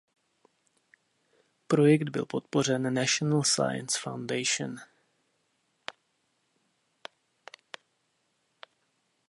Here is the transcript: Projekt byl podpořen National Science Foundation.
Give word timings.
Projekt 1.67 2.09
byl 2.09 2.25
podpořen 2.25 2.93
National 2.93 3.43
Science 3.43 3.99
Foundation. 4.01 4.75